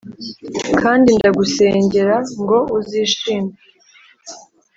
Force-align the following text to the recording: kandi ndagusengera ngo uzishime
kandi 0.79 1.09
ndagusengera 1.17 2.15
ngo 2.41 2.57
uzishime 2.77 3.51